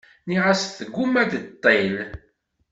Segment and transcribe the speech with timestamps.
[0.25, 1.95] Nniɣ-as tguma ad d-teṭṭil.